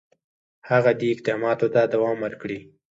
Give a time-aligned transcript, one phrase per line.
[0.69, 2.59] هغه دي اقداماتو ته دوام ورکړي.